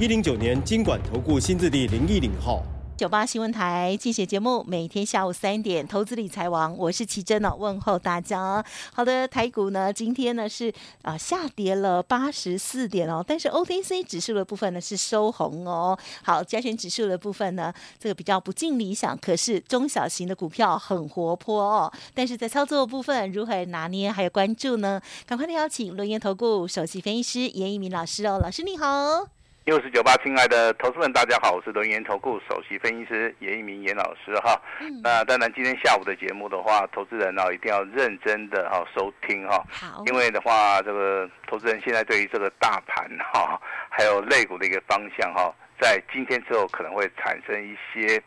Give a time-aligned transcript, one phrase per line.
[0.00, 2.62] 一零九年金管投顾新字第零一零号。
[2.96, 8.64] 九八新闻台竞选节目，每天下午三点，投资理财王，我是奇珍哦，问候大家。
[8.94, 15.98] 好的，台股呢，今天呢是啊、下跌了八十四点哦，但是 OTC 指数的部分呢是收红哦。
[16.22, 21.92] 好，加权指数的部分呢，这个比较不尽理想，可是中小型的股票很活泼哦。
[22.14, 24.98] 但是在操作部分如何拿捏，还有关注呢？
[25.26, 29.39] 赶快的邀请轮源投顾首席分析师严一鸣老师哦，老师你好。
[29.66, 34.58] 六四九八，亲爱的投资们，大家好，我是轮源投顾首席分析师严一鸣严老师哈。
[34.80, 39.62] 嗯、那当然，今天下午的节目的话，投资人呢一定要认真的哈收听哈。
[39.70, 40.02] 好。
[40.06, 48.20] 因为的话，这个投资人现在对于这个大盘哈，还有类股的一个方向哈，在今天之后可能会产生一些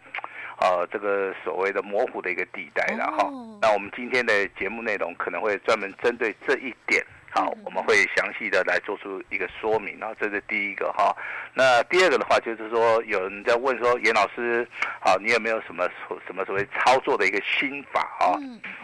[0.62, 3.24] 呃这个所谓的模糊的一个地带了哈。
[3.24, 7.04] 哦、那我们今天的节目内容可能会专门针对这一点。
[7.34, 11.16] 好，我们会详细的来做出一个说明，然后这是第一个哈。
[11.54, 14.68] 那第二个的话，就是说有人在问说，严老师，
[15.02, 15.90] 好，你有没有什么
[16.28, 18.38] 什么所谓操作的一个心法啊？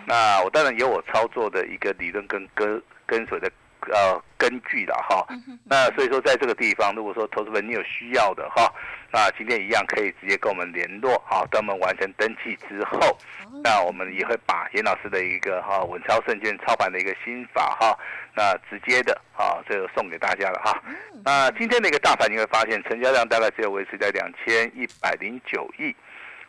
[0.08, 3.52] 那我当然有我操作的一个理论跟跟跟随的。
[3.94, 5.26] 呃，根据的哈，
[5.64, 8.70] 那所以说在这个地方，如果说投资人你有需要的哈，
[9.12, 13.18] 那今天一样可以直接跟我们联络，好，等我们完成登记之后，
[13.64, 17.98] 那我们也会把严老师的一个哈稳操胜券操盘的一个心法哈，
[18.36, 20.82] 那直接的啊，这个送给大家了哈。
[21.26, 25.96] 那今天的一个大盘你会发现，成交量大概只有维持在两千一百零九亿。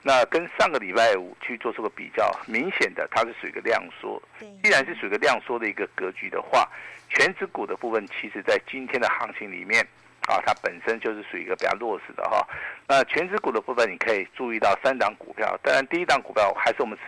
[0.03, 4.23] 那跟上个礼拜五去做出个比较，明显的它是属于一个量缩。
[4.63, 6.67] 既然是属于一个量缩的一个格局的话，
[7.11, 9.87] 全指股的部分，其实在今天的行情里面，
[10.29, 12.47] 啊，它本身就是属于一个比较弱势的哈。
[12.89, 16.99] 那全指股的部分，你可以注意到三档股票，当然第一档股票还是我们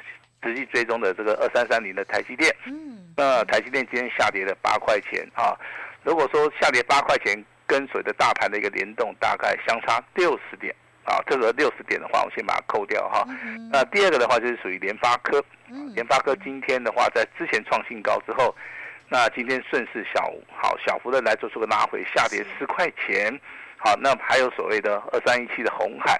[0.42, 2.54] 实际追踪的这个二三三零的台积电。
[2.66, 3.12] 嗯。
[3.16, 5.56] 那台积电今天下跌了八块钱啊。
[6.02, 10.74] 如果说下跌八块钱，跟随着大盘的一个联动，大概相差六十点。
[11.04, 13.26] 啊，这个六十点的话，我先把它扣掉哈。
[13.72, 15.44] 那第二个的话就是属于联发科，
[15.94, 18.54] 联发科今天的话在之前创新高之后，
[19.12, 23.38] 那今天顺势小好小幅的来做出个拉回，下跌十块钱。
[23.76, 26.18] 好，那还有所谓的二三一七的红海，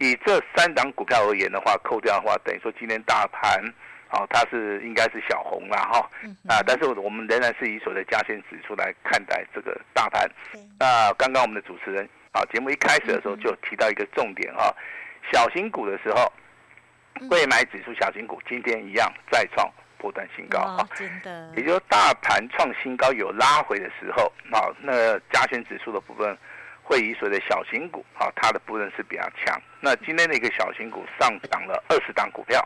[0.00, 3.62] 以这三档股票而言的话，扣掉的话，等于说今天大盘，
[4.08, 6.10] 好，它是应该是小红了哈。
[6.48, 10.28] 啊，但是我们仍然是以所谓的加权指数来看待这个大盘。
[10.80, 12.08] 那刚刚我们的主持人。
[12.32, 14.74] 啊，节目一开始的时候就提到一个重点哈，
[15.32, 16.32] 小型股的时候，
[17.30, 26.36] 未买指数小型股今天一样再创波段新高啊，真的，也就是大盘创新高有拉回的时候，好，那加权指数的部分
[26.82, 29.60] 会以所谓的小型股，啊，它的部分是比较强。
[29.80, 32.60] 那今天的一个小型股上涨了二十档股票，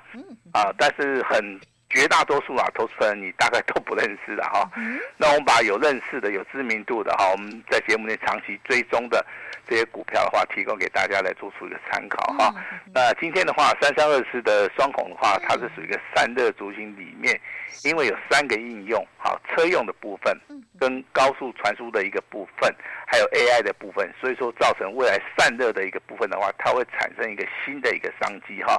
[0.53, 1.61] 啊，但是很。
[1.91, 4.71] 绝大多数啊，投资人你大概都不认识的哈。
[5.17, 9.25] 那我们把有认识的、有知名度的哈，我们在节目内长期追踪的
[9.67, 12.55] 这些股票的话，提供给大家来做出一个参考哈。
[12.95, 17.41] 那今天的话，三三二四的双孔的话，它是属于一个散热族群里面，
[17.85, 20.39] 因为有三个应用，哈，车用的部分，
[20.79, 22.75] 跟高速传输的一个部分，
[23.07, 28.79] 还有 AI 的部分，所以说造成未来散热的一个部分的话，它会产生一个新的一个商机哈。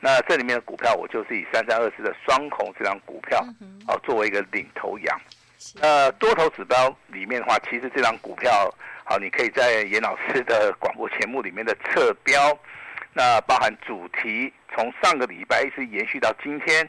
[0.00, 3.38] 那这里面的股票，我就是以三三二四的双孔这张股票，
[3.86, 5.20] 啊，作为一个领头羊。
[5.80, 8.72] 那，多头指标里面的话，其实这张股票，
[9.04, 12.56] 好，你可以在严老师的广播节目里面的侧标，
[13.14, 16.88] 那包含主题，从上个礼拜一直延续到今天，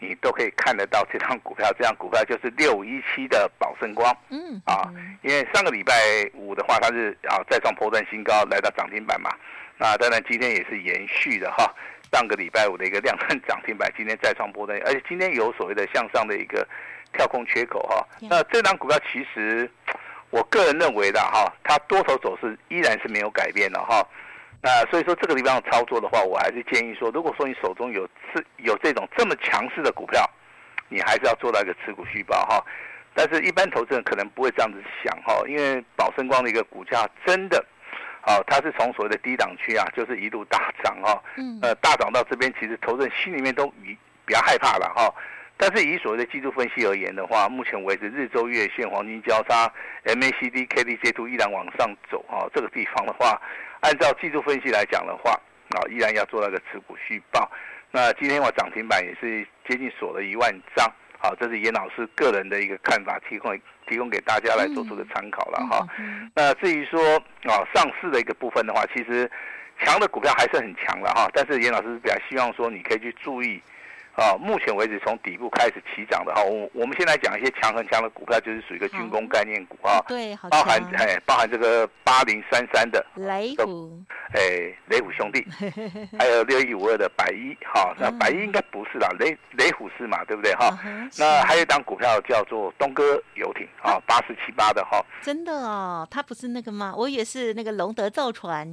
[0.00, 1.72] 你都可以看得到这张股票。
[1.78, 4.92] 这张股票就是六五一七的宝盛光，嗯，啊，
[5.22, 5.94] 因为上个礼拜
[6.34, 9.30] 五的话，它是啊再创波段新高，来到涨停板嘛。
[9.78, 11.72] 那当然今天也是延续的哈。
[12.12, 16.66] 上个礼拜五的一个量能 涨停板，今天再创波段，而且今天有所谓的向上的一个
[17.12, 18.06] 跳空缺口哈。
[18.20, 19.70] 那这张股票其实
[20.30, 24.06] 我个人认为的哈，它多头走势依然是没有改变的哈。
[24.60, 30.28] 那所以说这个地方操作的话，我还是建议说，如果说你手中有持有这种这么强势的股票，
[30.88, 32.64] 你还是要做到一个持股续报哈。
[33.14, 37.64] 但是，一般投资人可能不会这样子想哈，因为宝盛光的一个股价真的。
[38.28, 43.96] 哦，它是从所谓的低档区啊，就是一路大涨哦，嗯，呃，大涨到这边，其实投资人心里面都比
[44.26, 45.10] 比较害怕了哈。
[45.56, 49.72] 但是以所谓的技术分析而言的话，目前为止日周月线黄金交叉
[50.04, 53.40] MACD KDJ 图依然往上走啊，这个地方的话，
[53.80, 55.32] 按照技术分析来讲的话，
[55.70, 57.50] 啊，依然要做那个持股续报。
[57.90, 60.86] 那今天我涨停板也是接近锁了一万张，
[61.18, 65.86] 好，这是严老师个人的一个看法，提供提供给大家来做出的参考了哈。
[66.34, 69.30] 那至于说啊上市的一个部分的话，其实
[69.80, 73.60] 强的股票还是很强了哈，但是严老师比较希望说你可以去注意。
[74.18, 84.02] 啊，目前为止从底部开始起涨的哈，我我们先来讲一些强很强的股票，就是属于一个军工概念股啊，对，包含哎，包含这个八零三三的雷虎，
[84.34, 85.46] 哎，雷虎兄弟，
[86.18, 90.76] 还有六一五二的百一，哈，那百一应该不是啦，雷雷虎是嘛，对不对哈？
[91.16, 96.92] 那还有一档股票叫做东哥游艇啊，八四七八的哈，真的哦，它不是那个吗？
[96.96, 98.66] 我也是那个龙德造船，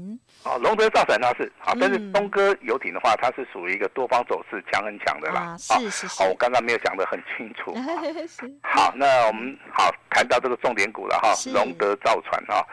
[0.43, 5.34] 哦，龙德造船它是好，但是东哥游艇的话，它是属于一个多方走势强很强的。
[5.35, 7.73] 啊，是是是，好，我刚刚没有讲得很清楚。
[8.63, 12.65] 好，那我们好谈到这个重点股了哈，龙德造船哈。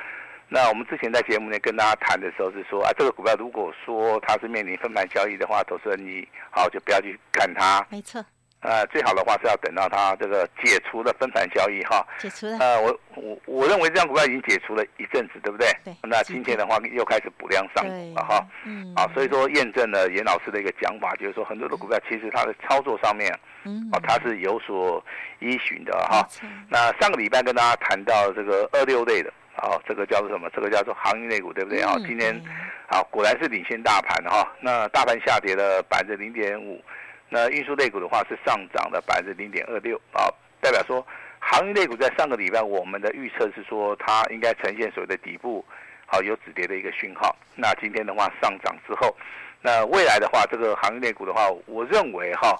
[0.48, 7.86] 那我们之前在节目内跟大家谈的时候是说啊，这个股票如果说它是面临分盘交易的话，投资人你好就不要去看它。
[7.88, 8.22] 没错。
[8.62, 12.06] 呃，最好的话是要等到它这个解除了分盘交易哈。
[12.18, 12.56] 解除了。
[12.58, 15.66] 呃，我我我认为这张股票已经解除了一阵子，对不对？
[15.84, 15.92] 对。
[16.02, 18.46] 那今天的话又开始补量上攻了哈。
[18.64, 18.92] 嗯。
[18.94, 25.04] 啊，所以说验证了严老师的一个讲法，就是说很多的股票其实它的操作上面，嗯，啊，它是有所
[25.40, 26.24] 依循的哈。
[26.68, 30.48] 那上个礼拜跟大家谈到这个二六类的，啊，这个叫做什么？
[30.54, 31.96] 这个叫做行业类股，对不对啊？
[32.06, 32.40] 今天，
[32.86, 34.48] 啊，果然是领先大盘哈。
[34.60, 36.80] 那大盘下跌了百分之零点五。
[37.34, 40.28] 那运输类股的话是上涨了百分之零点二六啊，
[40.60, 41.04] 代表说
[41.38, 45.64] 航运类股在上个礼拜我们的预测是说它应该呈现所谓的底部，
[46.04, 47.34] 好有止跌的一个讯号。
[47.56, 49.16] 那今天的话上涨之后，
[49.62, 52.54] 那未来的话这个航运类股的话，我认为哈，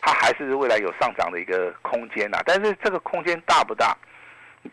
[0.00, 2.38] 它还是未来有上涨的一个空间呐。
[2.44, 3.96] 但是这个空间大不大？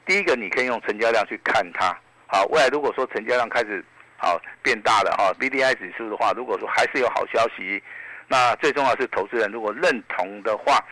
[0.07, 1.95] 第一个你可以用成交量去看它，
[2.25, 3.85] 好，未来如果说成交量开始
[4.17, 7.83] 好变大了哈，BDI 指数的话，如果说还是有好消息。
[8.27, 10.83] 那最重要是投资人如果认同的话，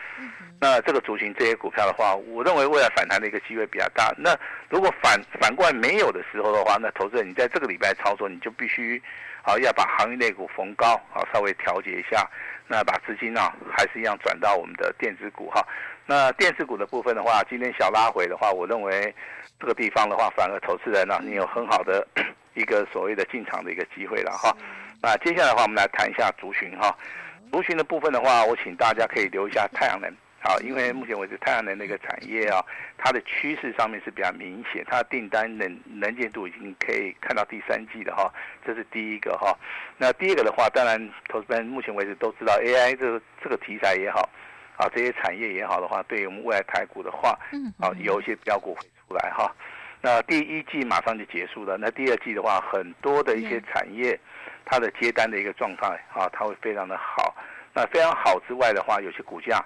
[0.60, 4.14] 那这个族群这些股票的话，我认为未来反弹的一个机会比较大。
[4.16, 4.34] 那
[4.68, 9.02] 如果反反过来没有的时候的话，那投资人你在这个礼拜操作，你就必须
[9.42, 12.24] 啊要把行业类股逢高啊稍微调节一下，
[12.68, 15.66] 那把资金啊还是一样转到我们的电子股哈。
[16.06, 19.14] 那电子股的部分的话，今天小拉回的话，我认为
[19.58, 22.06] 这个地方的话，反而投资人呢、啊，你有很好的
[22.54, 24.56] 一个所谓的进场的一个机会了哈。
[25.04, 26.96] 那接下来的话，我们来谈一下族群哈。
[27.52, 30.10] 族群的部分的话，我请大家可以留一下太阳能，
[30.40, 32.64] 好，因为目前为止太阳能那个产业啊，
[32.96, 38.32] 它的趋势上面是比较明显，它的订单能能见度已经可以看到第三季的哈，
[38.64, 39.54] 这是第一个哈。
[39.98, 40.98] 那第二个的话，当然
[41.28, 44.26] 投资人目前为止都知道 AI 这个这个题材也好，
[44.78, 49.54] 啊这些产业也好的话，对于我们未来台股的话，嗯，啊有一些标股会出来哈。
[50.00, 54.18] 那第一季马上就结束了，那第二季的话，很多的一些产业。
[54.64, 57.34] 它的接单的一个状态啊，它会非常的好。
[57.72, 59.56] 那非常好之外的话，有些股价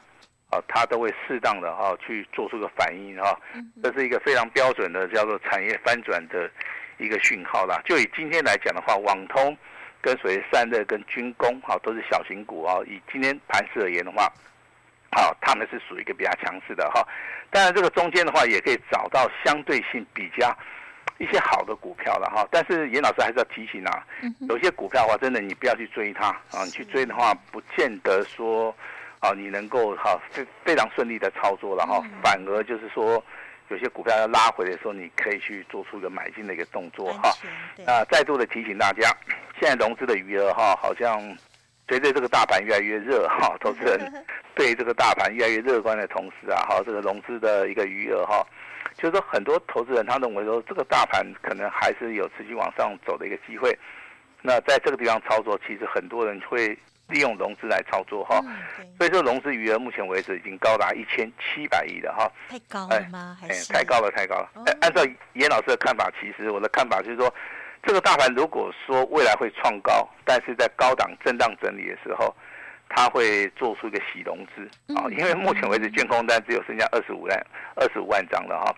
[0.50, 3.38] 啊，它都会适当的哈去做出个反应哈。
[3.82, 6.50] 这是一个非常标准的叫做产业翻转的
[6.98, 7.80] 一个讯号啦。
[7.84, 9.56] 就以今天来讲的话，网通
[10.00, 12.78] 跟所谓散热跟军工哈都是小型股啊。
[12.86, 14.32] 以今天盘势而言的话，
[15.12, 17.06] 好，他们是属于一个比较强势的哈。
[17.50, 20.48] 当然这个中间的话，也可以找到相对性比较。
[21.18, 24.06] 一些好的股票了哈，但是严老师还是要提醒啊，
[24.48, 28.74] 有些股票的话，真的你不要去追它啊，你去追的话，不见得说
[29.18, 33.22] 啊你能够哈非非常顺利的操作了哈，反而就是说
[33.68, 37.32] 有些股票要拉回的时候，你可以去做出一个买进的一个动作哈。
[37.84, 39.12] 那再度的提醒大家，
[39.60, 41.20] 现在融资的余额哈，好像
[41.88, 43.98] 随着这个大盘越来越热哈， 投资人
[44.54, 48.46] 对这个大盘越来越乐观的同时啊，哈，这个融资的一个余额哈。
[48.98, 53.76] 就是说，很多投资人他认为说，这个大盘可能还是有持续往上走的一个机会。
[54.42, 56.76] 那在这个地方操作，其实很多人会
[57.06, 58.40] 利用融资来操作哈。
[58.98, 62.30] 所以说，融资余额目前为止已经高达一千七百亿了哈。
[62.48, 63.38] 太高了吗？
[63.40, 63.72] 还是？
[63.72, 64.50] 太高了，太高了。
[64.80, 65.02] 按照
[65.34, 67.32] 严老师的看法，其实我的看法就是说，
[67.84, 72.34] 这个大盘如果说未来会创高，但是在高档震荡整理的时候。
[72.88, 78.74] 他会做出一个洗融资啊，因为目前为止，券空单只有剩下二十五万二十五万张了哈，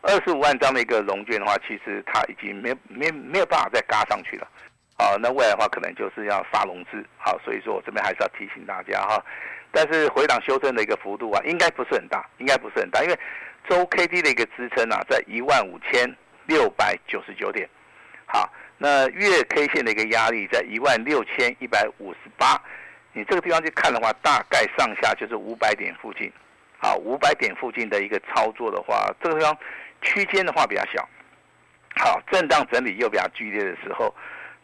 [0.00, 4.48] 二十五万张的一个融券的话，其实它已经没没没有办法再嘎上去了，
[4.96, 9.22] 啊，那未来的话可能就是要杀融资，好，所以说我这边还是要提醒大家哈，
[9.70, 13.18] 但是回档修正的一个幅度啊，应该不是很大，应该不是很大，因为
[13.68, 16.10] 周 K D 的一个支撑啊，在一万五千
[16.46, 17.68] 六百九十九点，
[18.26, 22.60] 好，那月 K 线的一个压力在一万六千一百五十八。
[23.12, 26.32] 你这个地方去看的话，大概上下就是五百点附近，
[26.80, 29.56] 啊，五百点附近的一个操作的话，这个地方
[30.00, 31.08] 区间的话比较小，
[31.96, 34.14] 好，震荡整理又比较剧烈的时候，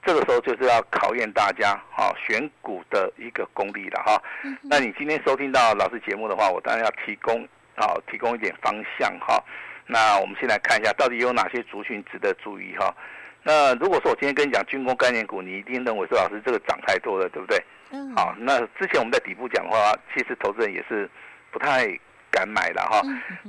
[0.04, 4.22] 这个时候就是要考验大家啊选股的一个功力了哈。
[4.62, 9.42] 那你今天收听到老师节目的话，我当然要提供啊提供一点方向哈。
[9.86, 12.94] 那我们先来看一下，到底有哪些族群值得注意哈。
[13.42, 17.62] 那如果说我今天跟你讲军工概念股，你一定认为说老师这个涨太多了，对不对？
[17.90, 18.14] 嗯。
[18.14, 21.08] 好，那之前我们在底部讲的话，其实投资人也是
[21.50, 21.86] 不太
[22.30, 23.00] 敢买了哈。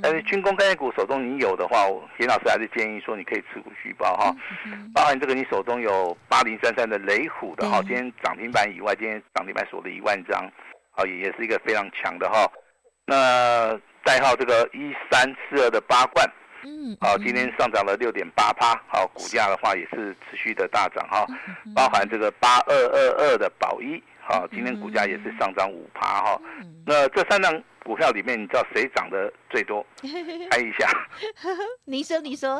[0.01, 1.85] 但是军工概念股手中你有的话，
[2.19, 4.35] 严老师还是建议说你可以持股续报哈。
[4.93, 10.49] 包含这个你手中有八零三三的雷虎的哈，今天涨停板以外，今天涨停板锁了一万张，
[10.91, 12.49] 好，也也是一个非常强的哈。
[13.05, 16.29] 那代号这个一三四二的八冠。
[16.61, 21.25] 嗯，好，今天上涨了六点八趴，好，股价的话也是持续的大涨哈，
[21.73, 26.39] 包含这个八二二二的宝一，好，今天股价也是上涨五趴哈。
[26.85, 27.51] 那这三档
[27.83, 29.83] 股票里面，你知道谁涨得最多？
[30.51, 30.87] 猜一下。
[31.83, 32.57] 你说，你说。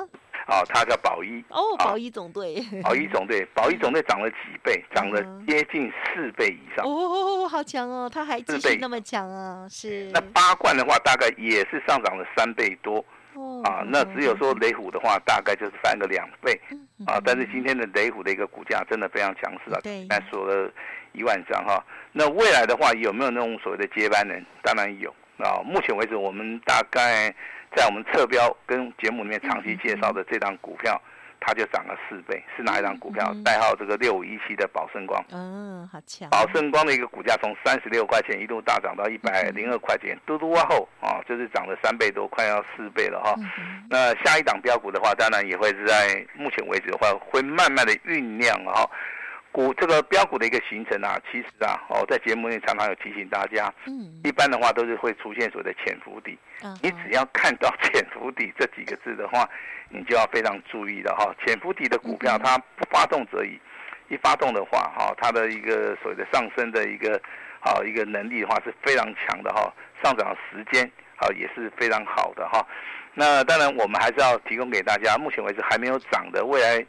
[0.47, 1.45] 哦，它叫宝一。
[1.49, 2.55] 哦，宝一总队。
[2.81, 4.83] 宝一总队，宝一总队涨了几倍？
[4.95, 6.83] 涨了接近四倍以上。
[6.83, 10.09] 哦，好强哦，它还继续那么强啊，是。
[10.11, 13.05] 那八冠的话，大概也是上涨了三倍多。
[13.63, 16.59] 啊，那只有说雷虎的话，大概就是翻个两倍，
[17.05, 20.71] 啊，但是今天的雷虎的一个股价真的非常强势啊，对，那锁了
[21.11, 21.83] 一万张哈。
[22.11, 24.45] 那未来的话，有没有那种所谓的接班人？
[24.63, 25.61] 当然有啊。
[25.63, 27.33] 目前为止，我们大概
[27.75, 30.99] 在我们侧标跟节目里面长期介绍的这档股票。
[31.39, 33.33] 它就涨了四倍，是哪一张股票？
[33.43, 35.23] 代号这个六五一七的宝盛光。
[35.31, 36.29] 嗯，好强。
[36.29, 43.35] 宝盛光的一个股价从三十六块钱一路大涨到一百零二块钱，嘟嘟哇后啊，就是涨了三倍多，快要四倍了哈。
[43.89, 48.89] 那下一档标股的话，当然也会是在目前为止的话，会慢慢的酝酿哈。
[49.51, 56.37] 股这个标股的一个形成啊，其实啊，哦，在节目里常常有提醒大家，嗯，一般的话都是会出现所谓的潜伏底，
[56.83, 59.49] 你只要看到 潜伏底这几个字的话，
[59.89, 61.33] 你就要非常注意了哈。
[61.43, 63.59] 潜伏底的股票它不发动则已，
[64.09, 67.19] 一发动的话哈，它的一个所谓的上升的一个
[67.59, 70.85] 好一个能力的话是非常强的哈，上涨的时间
[71.17, 72.63] 啊也是非常好的哈。
[73.15, 76.85] 那当然我们还是要提供给大家，目前为止还没有涨的未来。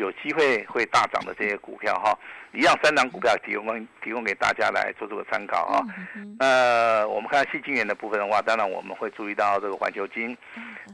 [0.00, 2.18] 有机会会大涨的这些股票哈，
[2.52, 5.84] 一样三档股票提供提供给大家来做这个参考啊。
[6.38, 10.34] 呃，我们看矽晶圆的部分的话，当然我们会注意到这个环球晶，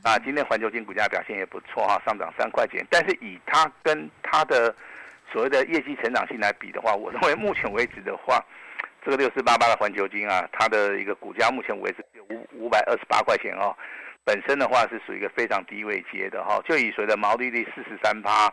[0.03, 2.85] 啊，今天环球晶股价表现也不错哈，上涨三块钱。
[2.91, 4.75] 但是以它跟它的
[5.33, 8.45] 所谓的业绩成长性来比的话，我认为目前为止的话，
[9.05, 13.73] 这个六四八八的环球晶啊，它的一个股价目前为止五五百二十八块钱哦，
[14.25, 18.53] 本身的话是属于一个非常低位接的哈，就以所谓的毛利率四十三趴。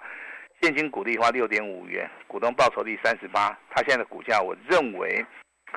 [0.64, 5.22] 现金股利花六点五元，股东报酬率三十八，它现在的股价我认为，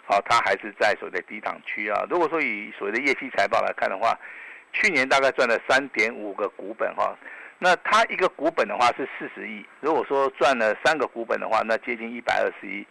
[0.04, 2.06] 好、哦，它还是在所谓的低档区啊。
[2.08, 4.16] 如果说以所谓的业绩财报来看的话，
[4.72, 7.18] 去年大概赚了三点五个股本哈、
[7.58, 12.86] 那它一个股本的话是四十亿，如果说赚了三个股本的话，那接近一百二十亿，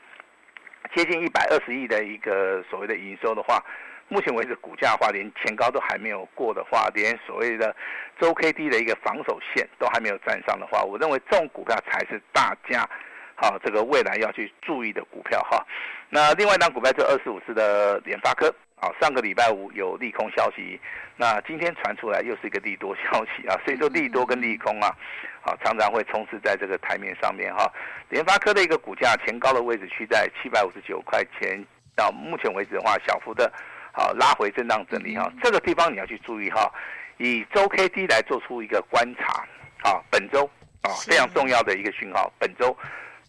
[0.93, 3.63] 接近一百二十亿的一个所谓的营收的话。
[4.07, 7.75] 目前为止，股价的话连前高都还没有过的话，连所谓的
[8.19, 12.87] 周 K D 的一个防守线都还没有站上的话，我认为这种股票才是大家
[13.35, 15.65] 好这个未来要去注意的股票哈。
[16.09, 18.47] 那另外一档股票是二四五四的联发科，
[18.79, 20.79] 啊，上个礼拜五有利空消息，
[21.17, 24.95] 那今天传出来又是一个利多消息啊，所以说利多跟利空啊，
[25.41, 27.69] 啊常常会充斥在这个台面上面哈。
[28.09, 33.51] 联发科的一个股价前高的位置区在七百五十九块钱，到目前为止的话，小幅的。
[33.95, 36.69] 好，拉回震荡整理哈，这个地方你要去注意哈，
[37.17, 39.45] 以周 K D 来做出一个观察，
[39.89, 40.43] 啊，本周
[40.81, 42.75] 啊非常重要的一个讯号，本周，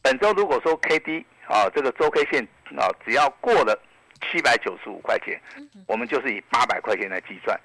[0.03, 2.43] 本周如果说 K D 啊这个周 K 线
[2.77, 3.81] 啊只要过了
[4.23, 5.41] 七百九十五块钱，
[5.87, 7.57] 我们就是以八百块钱来计算。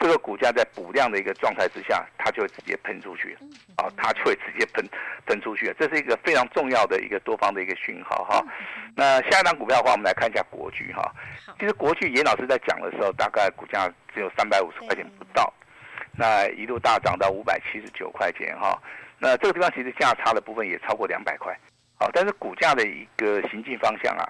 [0.00, 3.36] 这个股价在补量的一个状态之下，它就会直接喷出去，
[3.76, 4.82] 啊，它就会直接喷
[5.26, 8.42] 喷出去，这是一个非常重要的一个多方的一个讯号哈。
[8.96, 11.14] 那下一档股票的话，我们来看一下国巨哈。
[11.58, 15.52] 其实国巨严老师在讲的时候，大概股价只有三百五十块钱不到，
[16.12, 18.80] 那一路大涨到五百七十九块钱哈。
[19.18, 21.54] 那这个地方其实价差的部分也超过两百块，
[21.98, 24.24] 好，但是股价的一个行进方向啊，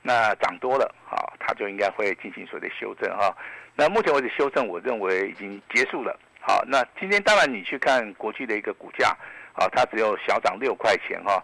[0.00, 3.36] 那涨多了，好，它就应该会进行所谓的修正哈。
[3.80, 6.18] 那目前为止修正，我认为已经结束了。
[6.40, 9.16] 好，那今天当然你去看国际的一个股价，
[9.52, 11.40] 啊，它只有小涨六块钱哈。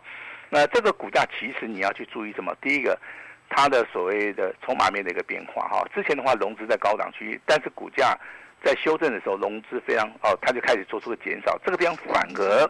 [0.51, 2.53] 那这个股价其实你要去注意什么？
[2.61, 2.99] 第一个，
[3.49, 5.87] 它的所谓的筹码面的一个变化哈。
[5.95, 8.19] 之前的话融资在高档区域，但是股价
[8.65, 11.57] 在修正的时候融资非常哦，它就开始做出了减少。
[11.65, 12.65] 这个地方反而，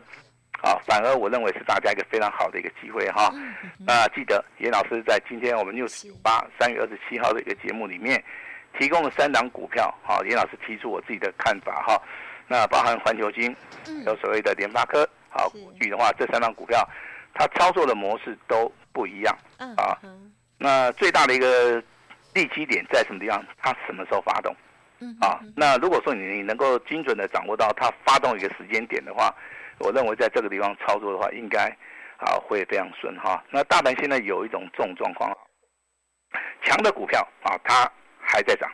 [0.61, 3.33] 啊，反而我认为是大家一个非常好的一个机会哈。
[3.79, 8.23] 那记得严老师在今天我们六十八三月二十七号的一个节目里面，
[8.79, 12.01] 提供了三档股票，好，严老师提出我自己的看法哈。
[12.47, 13.55] 那包含环球晶，
[14.05, 16.87] 有所谓的联发科，好，过去的话这三档股票，
[17.33, 19.37] 它操作的模式都不一样
[19.77, 19.99] 啊。
[20.59, 21.83] 那最大的一个
[22.35, 23.45] 利基点在什么地方？
[23.63, 24.55] 它什么时候发动？
[25.21, 29.35] 啊，那如果说你能够精准的掌握到它发动一个时间点的话，
[29.79, 31.65] 我认为在这个地方操作的话，应该
[32.17, 33.43] 啊会非常顺哈。
[33.51, 35.31] 那大盘现在有一种这种状况，
[36.63, 37.91] 强的股票啊它
[38.25, 38.71] 还在涨。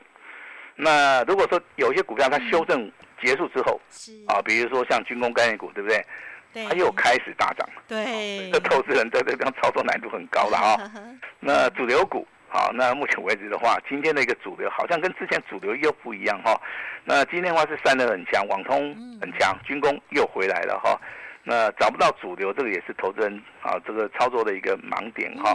[0.76, 2.90] 那如果说有些股票它修正
[3.22, 3.80] 结束之后，
[4.26, 6.04] 啊，比如说像军工概念股，对不对？
[6.52, 7.68] 它又开始大涨。
[7.86, 10.90] 对，这投资人在这地方操作难度很高了哈。
[11.40, 12.26] 那主流股。
[12.52, 16.60] 好，那目前为止的话，今天的一个主流好像跟之前主流又不一样哈。
[17.04, 21.00] 那今天的话是散热很强，网通很强，军工又回来了哈。
[21.44, 25.54] 那找不到主流，这个也是投资人啊这个操作的一个盲点哈。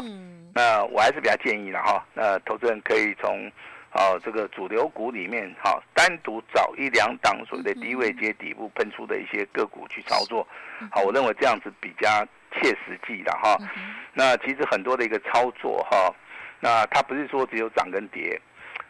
[0.53, 2.01] 那我还是比较建议了哈。
[2.13, 3.51] 那投资人可以从
[3.95, 10.45] 啊这个主流股里面哈，单独找一两档所谓的低位接底部喷出的一些个股去操作。
[10.91, 12.09] 好，我认为这样子比较
[12.51, 13.57] 切实际的哈。
[14.13, 16.13] 那其实很多的一个操作哈。
[16.59, 18.39] 那它不是说只有涨跟跌，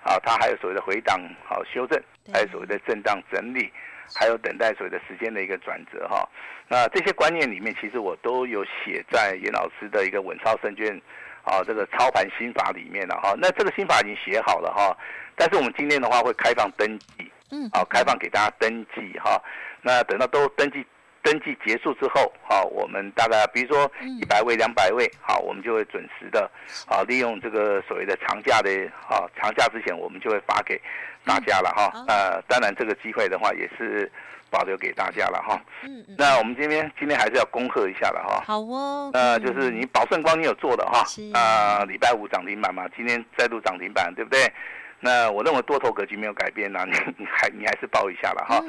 [0.01, 2.01] 啊，它还有所谓的回档好修正，
[2.33, 3.71] 还有所谓的震荡整理，
[4.15, 6.27] 还有等待所谓的时间的一个转折哈。
[6.67, 10.99] 那这些观念里面，其实我都有写在严老师的一个稳操胜券
[11.45, 13.33] 啊这个操盘心法里面了哈。
[13.37, 14.95] 那这个心法已经写好了哈，
[15.35, 19.41] 但是我们今天的话会开放登记，嗯，好，开放给大家登记哈。
[19.81, 20.85] 那等到都登记。
[21.25, 26.47] 登记结束之后，好，我们大概比如说一百位、两百位，好，我们就会准时的，
[26.87, 28.69] 啊，利用这个所谓的长假的，
[29.09, 30.79] 啊，长假之前我们就会发给
[31.25, 32.05] 大家了哈。
[32.07, 34.09] 呃，当然这个机会的话也是
[34.51, 35.59] 保留给大家了哈。
[35.81, 36.15] 嗯嗯。
[36.15, 38.43] 那我们今天今天还是要恭贺一下了哈。
[38.45, 39.09] 好哦。
[39.15, 41.03] 呃，就是你宝盛光你有做的哈，
[41.33, 44.41] 啊，礼拜五涨停板嘛，今天再度涨停板，对不对？
[44.99, 48.63] 那我认为多头格局没有改变呐、啊，你你还你还是抱一下了哈。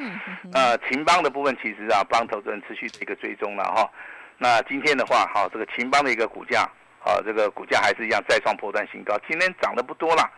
[0.52, 3.90] 呃，秦邦的部分其实啊，帮投资人持续的一个追踪了哈。
[4.38, 6.62] 那今天的话，哈，这个秦邦的一个股价，
[7.02, 9.19] 啊，这个股价还是一样再创破断新高。
[9.26, 10.30] 今天涨得不多了，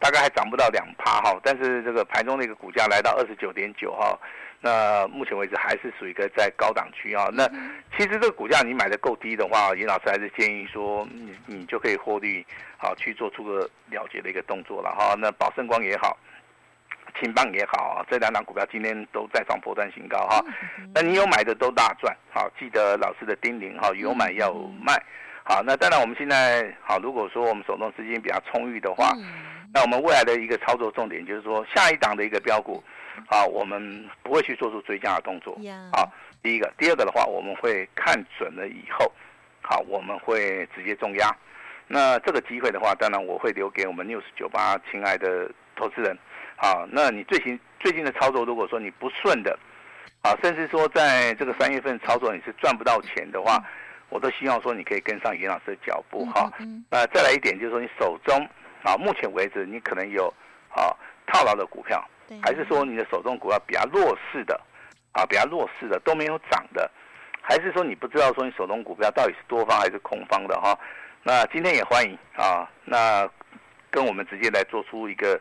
[0.00, 4.18] 大概还涨不到两趴哈，但是这个盘中的一个股价来到二十九点九哈。
[4.64, 7.28] 那目前为止还是属于一个在高档区啊。
[7.34, 7.46] 那
[7.94, 12.42] 其实这个股价你买的够低的话，严老师还是建议说你你就可以获利，
[12.78, 15.14] 好去做出个了结的一个动作了哈。
[15.18, 16.16] 那宝盛光也好，
[17.20, 20.42] 青棒也好，这两档股票今天都再创波段新高哈。
[20.94, 24.50] 那你有买的都大赚，好，记得老师的叮咛哈，有买要
[24.80, 24.94] 卖。
[25.44, 29.12] 好，那当然我们现在好，如果说我们手中资金比较充裕的话，
[29.74, 32.82] 那我们未来的一个操作重点就是说下一档的一个标股。
[33.28, 35.58] 啊，我们不会去做出追加的动作。
[35.92, 36.08] 啊，
[36.42, 39.10] 第一个，第二个的话，我们会看准了以后，
[39.62, 41.34] 好，我们会直接重压。
[41.86, 46.16] 那这个机会的话，当然我会留给我们 News 九八亲爱的投资人。
[46.56, 49.58] 好，那你最近最近的操作，如果说你不顺的，
[50.22, 53.62] 啊，甚至说在这个三月份操作你是赚不到钱的话，
[54.08, 56.50] 我都希望说你可以跟上严老师的脚步哈。
[56.90, 58.48] 那再来一点就是说，你手中
[58.82, 60.32] 啊，目前为止你可能有
[60.70, 60.94] 啊
[61.26, 62.02] 套牢的股票。
[62.42, 64.60] 还是说你的手中股票比较弱势的，
[65.12, 66.90] 啊，比较弱势的都没有涨的，
[67.40, 70.78] 还是说你不知道说你手中股票到底是多方还是空方的哈？
[71.22, 73.28] 那今天也欢迎啊，那
[73.90, 75.40] 跟我们直接来做出一个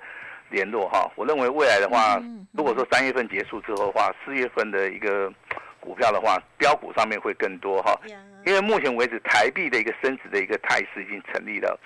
[0.49, 1.11] 联络哈。
[1.15, 5.31] 我认为未来的话，如果说三月份结束之后的话，四月份的一个
[5.79, 7.99] 股票的话，标股上面会更多哈。
[8.45, 11.79] 因为目前为止台币的一个升值的一个态势已经成立了，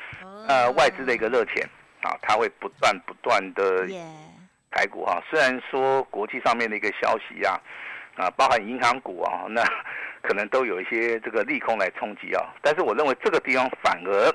[0.47, 1.67] 呃，外资的一个热钱
[2.01, 3.87] 啊，它会不断不断的。
[4.71, 7.59] 台股哈，虽然说国际上面的一个消息啊，
[8.15, 9.63] 啊，包含银行股啊， 那
[10.21, 14.29] 可能都有一些这个利空来冲击啊，但是我认为这个地方反而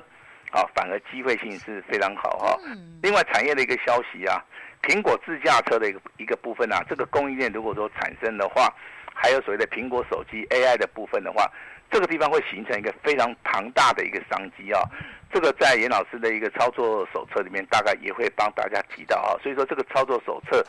[0.51, 2.59] 啊，反而机会性是非常好哈。
[3.01, 4.43] 另外产业的一个消息啊，
[4.81, 8.73] 苹果自驾车的一个一个部分啊，这个供应链如果说产生的话，
[9.13, 11.49] 还有所谓的苹果手机 AI 的部分的话，
[11.93, 14.81] 这个地方会形成一个非常庞大的一个商机啊。
[15.31, 20.63] 这个在严老师的一个操作手册里面，大概也会帮大家提到啊，所以说这个操作手册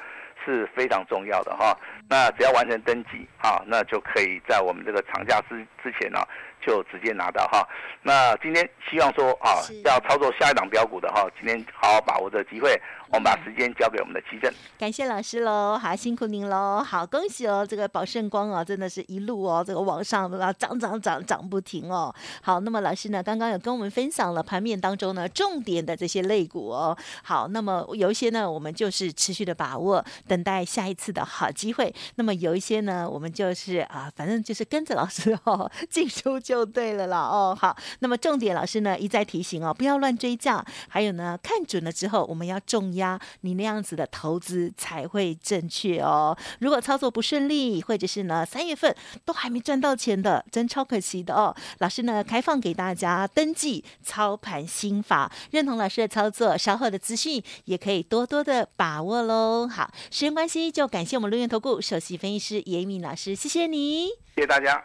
[0.44, 1.76] 是非常重要的哈。
[2.08, 6.20] 那只要完成登记啊，那就可以在我们这个长假之之前呢，
[6.60, 7.66] 就直接拿到哈。
[8.02, 12.80] 那今天希望说啊，要操作下一档标股的哈，今天好好把握这个机会。
[13.14, 22.12] 我们把时间交给我们的奇正，感谢老师喽，好辛苦您喽，好恭喜哦，这个宝盛光哦，真的是一路哦，这个往上啊涨涨涨涨不停哦。
[22.42, 26.98] 好，那么老师呢，刚刚有跟我们分享了盘面当中呢重点的这些类股哦。
[27.22, 31.94] 好，那么有一些呢，我们就是持续的把握，等待下一次的好机会。
[32.16, 37.56] 那么有一些呢，我们就是啊，反正就是跟着老师哦， 进出就对了啦哦。
[37.56, 46.36] 好，那么重点老师呢一再提醒哦，不要乱追价，还有呢，看准了之后我们要重要压，你那样子的投资才会正确哦。
[46.60, 51.54] 如果操作不顺利，或者是呢三月份都还没赚到钱的，真超可惜的哦。
[51.78, 59.68] 老师呢开放给大家登记操盘心法，认同老师的操作，稍后的资讯也可以多多的把握喽。
[59.68, 64.82] 好，时间关系，就感谢我们伦元投顾首席分析师严一鸣老师，谢谢你，谢谢大家。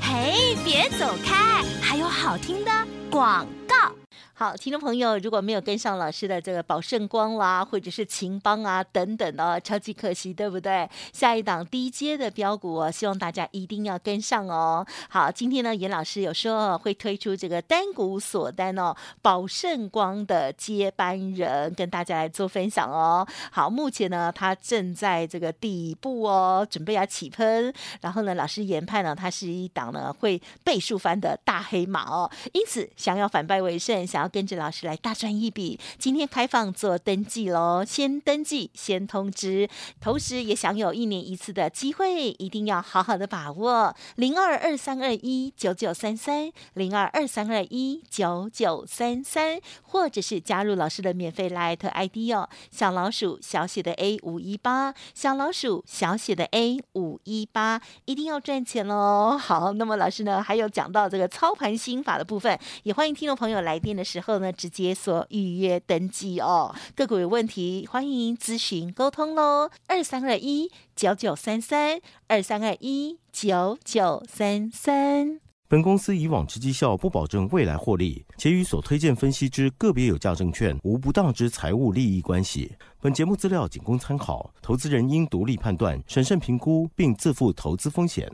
[0.00, 2.70] 嘿，别走开，还有好听的
[3.10, 4.05] 广告。
[4.38, 10.86] 好，听众朋友，如果没有跟上老师的这个宝盛光啦，或者是秦邦啊等等哦，超级可惜，对不对？
[11.10, 14.86] 下一档低阶的标股哦，希望大家一定要跟上哦。
[15.08, 23.26] 好，今天呢，严老师有说会推出这个单股锁单哦，宝盛光的接班人跟大家来做分享哦。
[23.50, 27.72] 好，目前呢，他正在这个底部哦，准备要起喷。
[28.02, 32.30] 然后呢，老师研判呢，它是一档呢会倍数翻的大黑马哦。
[32.52, 39.68] 因此，想要反败为胜，想跟着老师来大赚一笔，今天开放做登记喽，先登记先通知，
[40.00, 43.94] 同时也享有一年一次的机会，一定要好好的把握。
[44.16, 59.36] 零二二三二一九九三三，零二二三二一九九三三，或者是加入老师的免费 LINE ID 哦，小老鼠小写的 A 五一八，小老鼠小写的 A 五一八，一定要赚钱喽。
[59.38, 64.26] 好，那么老师呢，还有讲到这个操盘心法的部分，也欢迎听众朋友来电的时候。
[64.26, 66.74] 后呢，直接所预约登记哦。
[66.96, 69.70] 个股有问题，欢迎咨询沟通喽。
[69.86, 75.38] 二三二一九九三三，二三二一九九三三。
[75.68, 82.72] 本公司以往之绩效不保证未来获利，且与所推荐分析之个别有价证券无不当之财务利益关系。
[83.00, 88.28] 本节目资料仅供参考，投资人应独立判断、审慎评估，并自负投资风险。